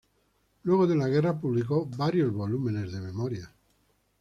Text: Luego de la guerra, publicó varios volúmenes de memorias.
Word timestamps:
Luego 0.63 0.87
de 0.87 0.95
la 0.95 1.07
guerra, 1.07 1.39
publicó 1.39 1.85
varios 1.95 2.33
volúmenes 2.33 2.91
de 2.91 3.01
memorias. 3.01 3.51